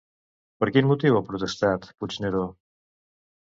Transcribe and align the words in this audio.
Per 0.63 0.69
quin 0.77 0.89
motiu 0.91 1.19
ha 1.19 1.21
protestat, 1.29 1.87
Puigneró? 2.01 2.43